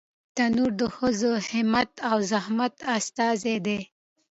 تنور 0.35 0.71
د 0.81 0.83
ښځو 0.95 1.31
همت 1.49 1.91
او 2.09 2.17
زحمت 2.31 2.73
استازی 2.95 3.57
دی 3.65 3.79